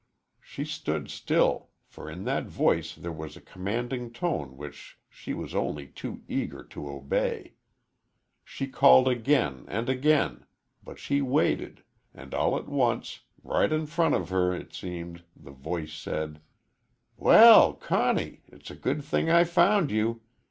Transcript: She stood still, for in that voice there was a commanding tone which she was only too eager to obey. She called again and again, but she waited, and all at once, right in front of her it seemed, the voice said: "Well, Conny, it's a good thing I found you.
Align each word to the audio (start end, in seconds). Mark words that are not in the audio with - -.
She 0.41 0.65
stood 0.65 1.11
still, 1.11 1.69
for 1.85 2.09
in 2.09 2.23
that 2.23 2.47
voice 2.47 2.95
there 2.95 3.11
was 3.11 3.37
a 3.37 3.39
commanding 3.39 4.11
tone 4.11 4.57
which 4.57 4.97
she 5.07 5.31
was 5.35 5.53
only 5.53 5.85
too 5.89 6.23
eager 6.27 6.63
to 6.63 6.89
obey. 6.89 7.53
She 8.43 8.65
called 8.65 9.07
again 9.07 9.63
and 9.67 9.89
again, 9.89 10.47
but 10.83 10.97
she 10.97 11.21
waited, 11.21 11.83
and 12.15 12.33
all 12.33 12.57
at 12.57 12.67
once, 12.67 13.19
right 13.43 13.71
in 13.71 13.85
front 13.85 14.15
of 14.15 14.29
her 14.29 14.55
it 14.55 14.73
seemed, 14.73 15.21
the 15.35 15.51
voice 15.51 15.93
said: 15.93 16.41
"Well, 17.15 17.73
Conny, 17.75 18.41
it's 18.47 18.71
a 18.71 18.75
good 18.75 19.03
thing 19.03 19.29
I 19.29 19.43
found 19.43 19.91
you. 19.91 20.21